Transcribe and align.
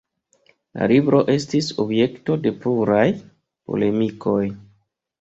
La 0.79 0.87
libro 0.91 1.19
estis 1.33 1.69
objekto 1.85 2.39
de 2.49 2.57
pluraj 2.65 3.07
polemikoj. 3.29 4.39